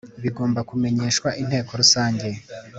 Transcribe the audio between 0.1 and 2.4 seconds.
bigomba kumenyeshwa Inteko Rusange